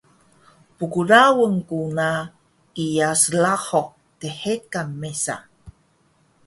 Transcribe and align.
pklaun 0.77 1.53
ku 1.69 1.79
na 1.97 2.09
iya 2.85 3.09
srahuq 3.21 3.89
dhekan 4.19 4.89
mesa 5.01 5.35